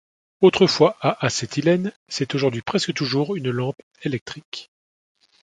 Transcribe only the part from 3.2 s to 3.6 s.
une